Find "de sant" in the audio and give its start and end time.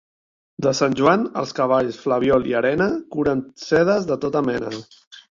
0.65-0.93